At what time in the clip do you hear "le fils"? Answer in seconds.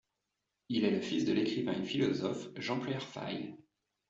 0.89-1.25